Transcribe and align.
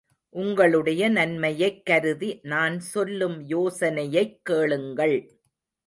உங்களுடைய 0.29 1.09
நன்மையைக் 1.09 1.85
கருதி 1.85 2.39
நான் 2.43 2.79
சொல்லும் 2.79 3.47
யோசனையைக் 3.47 4.39
கேளுங்கள். 4.43 5.17